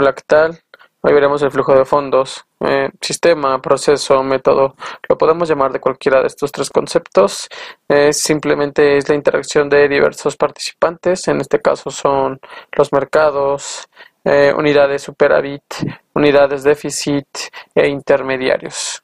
Hola, 0.00 0.12
¿qué 0.12 0.22
tal? 0.24 0.56
Hoy 1.00 1.12
veremos 1.12 1.42
el 1.42 1.50
flujo 1.50 1.74
de 1.74 1.84
fondos, 1.84 2.46
eh, 2.60 2.88
sistema, 3.00 3.60
proceso, 3.60 4.22
método. 4.22 4.76
Lo 5.08 5.18
podemos 5.18 5.48
llamar 5.48 5.72
de 5.72 5.80
cualquiera 5.80 6.20
de 6.20 6.28
estos 6.28 6.52
tres 6.52 6.70
conceptos. 6.70 7.48
Eh, 7.88 8.12
simplemente 8.12 8.96
es 8.96 9.08
la 9.08 9.16
interacción 9.16 9.68
de 9.68 9.88
diversos 9.88 10.36
participantes. 10.36 11.26
En 11.26 11.40
este 11.40 11.60
caso 11.60 11.90
son 11.90 12.38
los 12.76 12.92
mercados, 12.92 13.88
eh, 14.22 14.54
unidades 14.56 15.02
superávit, 15.02 15.64
unidades 16.14 16.62
déficit 16.62 17.26
e 17.74 17.88
intermediarios. 17.88 19.02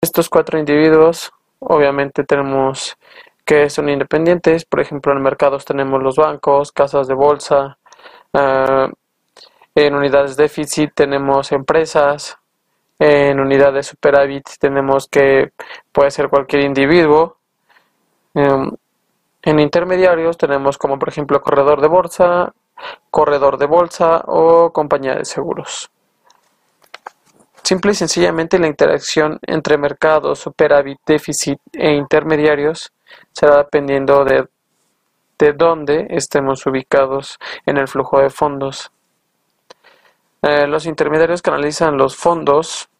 Estos 0.00 0.28
cuatro 0.28 0.58
individuos, 0.58 1.30
obviamente 1.60 2.24
tenemos 2.24 2.96
que 3.44 3.70
son 3.70 3.88
independientes. 3.88 4.64
Por 4.64 4.80
ejemplo, 4.80 5.12
en 5.12 5.22
mercados 5.22 5.64
tenemos 5.64 6.02
los 6.02 6.16
bancos, 6.16 6.72
casas 6.72 7.06
de 7.06 7.14
bolsa. 7.14 7.78
En 9.74 9.94
unidades 9.94 10.36
déficit 10.36 10.92
tenemos 10.94 11.50
empresas, 11.50 12.38
en 12.98 13.40
unidades 13.40 13.88
superávit 13.88 14.44
tenemos 14.60 15.08
que 15.08 15.52
puede 15.90 16.10
ser 16.12 16.28
cualquier 16.28 16.62
individuo. 16.62 17.38
Em, 18.34 18.70
en 19.42 19.58
intermediarios 19.58 20.38
tenemos 20.38 20.78
como 20.78 20.98
por 20.98 21.08
ejemplo 21.08 21.42
corredor 21.42 21.80
de 21.80 21.88
bolsa, 21.88 22.52
corredor 23.10 23.58
de 23.58 23.66
bolsa 23.66 24.22
o 24.26 24.72
compañía 24.72 25.16
de 25.16 25.24
seguros. 25.24 25.90
Simple 27.64 27.92
y 27.92 27.94
sencillamente 27.94 28.58
la 28.58 28.68
interacción 28.68 29.38
entre 29.42 29.78
mercados, 29.78 30.38
superávit, 30.38 30.98
déficit 31.06 31.58
e 31.72 31.92
intermediarios 31.92 32.92
será 33.32 33.56
dependiendo 33.56 34.24
de, 34.24 34.46
de 35.38 35.52
dónde 35.52 36.06
estemos 36.10 36.64
ubicados 36.66 37.38
en 37.66 37.78
el 37.78 37.88
flujo 37.88 38.20
de 38.20 38.30
fondos. 38.30 38.92
Eh, 40.46 40.66
los 40.66 40.84
intermediarios 40.84 41.40
canalizan 41.40 41.96
los 41.96 42.16
fondos 42.16 42.90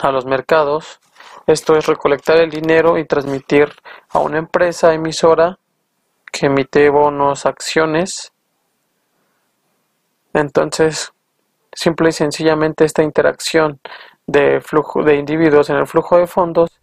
a 0.00 0.12
los 0.12 0.26
mercados. 0.26 1.00
Esto 1.46 1.74
es 1.74 1.86
recolectar 1.86 2.36
el 2.36 2.50
dinero 2.50 2.98
y 2.98 3.06
transmitir 3.06 3.72
a 4.10 4.18
una 4.18 4.36
empresa 4.36 4.92
emisora 4.92 5.58
que 6.30 6.46
emite 6.46 6.90
bonos, 6.90 7.46
acciones. 7.46 8.34
Entonces, 10.34 11.14
simple 11.72 12.10
y 12.10 12.12
sencillamente 12.12 12.84
esta 12.84 13.02
interacción 13.02 13.80
de 14.26 14.60
flujo 14.60 15.02
de 15.02 15.16
individuos 15.16 15.70
en 15.70 15.76
el 15.76 15.86
flujo 15.86 16.18
de 16.18 16.26
fondos 16.26 16.78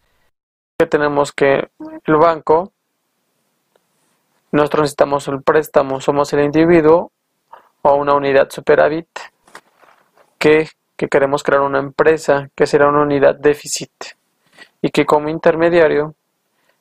que 0.79 0.87
tenemos 0.87 1.31
que 1.31 1.69
el 2.05 2.15
banco 2.15 2.71
nosotros 4.51 4.81
necesitamos 4.81 5.27
el 5.27 5.43
préstamo, 5.43 6.01
somos 6.01 6.33
el 6.33 6.39
individuo 6.39 7.11
o 7.83 7.93
una 7.93 8.15
unidad 8.15 8.49
superávit 8.49 9.07
que, 10.37 10.69
queremos 10.95 11.43
crear 11.43 11.61
una 11.61 11.79
empresa 11.79 12.49
que 12.55 12.65
será 12.65 12.89
una 12.89 13.01
unidad 13.01 13.35
déficit. 13.35 13.91
Y 14.81 14.89
que 14.89 15.05
como 15.05 15.29
intermediario 15.29 16.15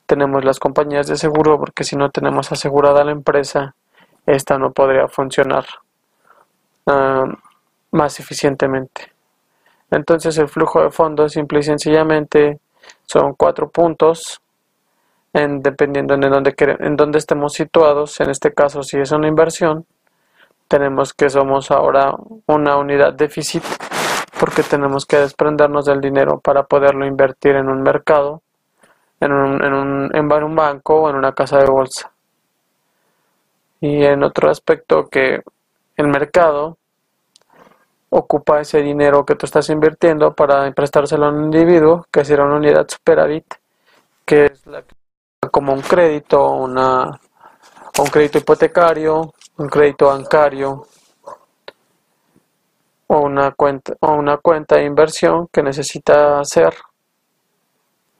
tenemos 0.06 0.44
las 0.44 0.58
compañías 0.58 1.06
de 1.06 1.16
seguro 1.16 1.58
porque 1.58 1.84
si 1.84 1.96
no 1.96 2.10
tenemos 2.10 2.52
asegurada 2.52 3.04
la 3.04 3.12
empresa 3.12 3.74
esta 4.24 4.58
no 4.58 4.72
podría 4.72 5.08
funcionar 5.08 5.64
ah, 6.86 7.26
más 7.92 8.20
eficientemente. 8.20 9.12
Entonces 9.90 10.36
el 10.38 10.48
flujo 10.48 10.82
de 10.82 10.90
fondos 10.90 11.32
simple 11.32 11.60
y 11.60 11.62
sencillamente 11.62 12.58
son 13.04 13.34
cuatro 13.34 13.68
puntos 13.68 14.40
en, 15.32 15.60
dependiendo 15.60 16.14
en 16.14 16.20
dónde, 16.20 16.54
en 16.58 16.96
dónde 16.96 17.18
estemos 17.18 17.52
situados. 17.52 18.20
En 18.20 18.30
este 18.30 18.52
caso 18.52 18.82
si 18.82 18.98
es 18.98 19.10
una 19.12 19.28
inversión 19.28 19.86
tenemos 20.68 21.14
que 21.14 21.30
somos 21.30 21.70
ahora 21.70 22.12
una 22.46 22.76
unidad 22.76 23.12
déficit 23.14 23.62
porque 24.38 24.62
tenemos 24.62 25.06
que 25.06 25.18
desprendernos 25.18 25.86
del 25.86 26.00
dinero 26.00 26.40
para 26.40 26.64
poderlo 26.64 27.06
invertir 27.06 27.56
en 27.56 27.68
un 27.68 27.82
mercado, 27.82 28.42
en 29.20 29.32
un, 29.32 29.64
en 29.64 29.72
un, 29.72 30.10
en 30.14 30.44
un 30.44 30.54
banco 30.54 31.02
o 31.02 31.10
en 31.10 31.16
una 31.16 31.32
casa 31.32 31.58
de 31.58 31.66
bolsa. 31.66 32.12
Y 33.80 34.04
en 34.04 34.22
otro 34.22 34.50
aspecto 34.50 35.06
que 35.06 35.40
el 35.96 36.08
mercado 36.08 36.76
ocupa 38.10 38.60
ese 38.60 38.82
dinero 38.82 39.24
que 39.24 39.36
tú 39.36 39.46
estás 39.46 39.68
invirtiendo 39.70 40.34
para 40.34 40.70
prestárselo 40.72 41.26
a 41.26 41.30
un 41.30 41.44
individuo, 41.44 42.06
que 42.10 42.24
será 42.24 42.44
una 42.44 42.56
unidad 42.56 42.86
superávit, 42.88 43.54
que 44.24 44.46
es 44.46 44.64
como 45.50 45.72
un 45.72 45.82
crédito, 45.82 46.50
una, 46.50 47.04
un 47.98 48.06
crédito 48.06 48.38
hipotecario, 48.38 49.32
un 49.58 49.68
crédito 49.68 50.06
bancario 50.06 50.86
o 53.06 53.20
una 53.20 53.52
cuenta 53.52 53.94
o 54.00 54.12
una 54.12 54.36
cuenta 54.36 54.76
de 54.76 54.84
inversión 54.84 55.48
que 55.50 55.62
necesita 55.62 56.40
hacer 56.40 56.74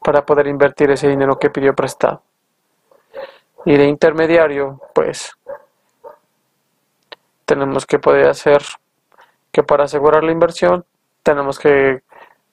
para 0.02 0.24
poder 0.24 0.47
invertir 0.47 0.91
ese 0.91 1.08
dinero 1.08 1.38
que 1.38 1.50
pidió 1.50 1.74
prestado. 1.74 2.22
Y 3.64 3.76
de 3.76 3.84
intermediario, 3.84 4.80
pues 4.94 5.36
tenemos 7.44 7.84
que 7.84 7.98
poder 7.98 8.28
hacer 8.28 8.62
que 9.50 9.62
para 9.62 9.84
asegurar 9.84 10.22
la 10.22 10.32
inversión 10.32 10.84
tenemos 11.22 11.58
que 11.58 12.03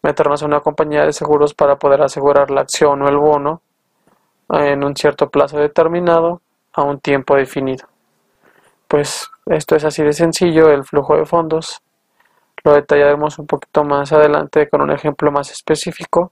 meternos 0.01 0.41
en 0.41 0.47
una 0.47 0.61
compañía 0.61 1.05
de 1.05 1.13
seguros 1.13 1.53
para 1.53 1.77
poder 1.77 2.01
asegurar 2.01 2.49
la 2.49 2.61
acción 2.61 3.01
o 3.01 3.07
el 3.07 3.17
bono 3.17 3.61
en 4.49 4.83
un 4.83 4.95
cierto 4.95 5.29
plazo 5.29 5.57
determinado 5.57 6.41
a 6.73 6.81
un 6.83 6.99
tiempo 6.99 7.35
definido 7.35 7.92
pues 8.93 9.27
esto 9.47 9.75
es 9.75 9.85
así 9.85 10.03
de 10.03 10.13
sencillo, 10.13 10.69
el 10.69 10.83
flujo 10.83 11.17
de 11.17 11.25
fondos. 11.25 11.81
Lo 12.63 12.75
detallaremos 12.75 13.39
un 13.39 13.47
poquito 13.47 13.83
más 13.83 14.13
adelante 14.13 14.69
con 14.69 14.81
un 14.81 14.91
ejemplo 14.91 15.31
más 15.31 15.49
específico, 15.49 16.31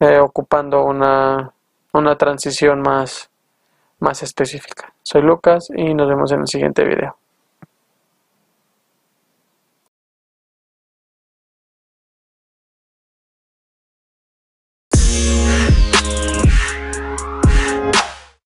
eh, 0.00 0.18
ocupando 0.18 0.82
una, 0.82 1.52
una 1.92 2.18
transición 2.18 2.82
más, 2.82 3.30
más 4.00 4.20
específica. 4.24 4.92
Soy 5.04 5.22
Lucas 5.22 5.68
y 5.76 5.94
nos 5.94 6.08
vemos 6.08 6.32
en 6.32 6.40
el 6.40 6.48
siguiente 6.48 6.82
video. 6.82 7.16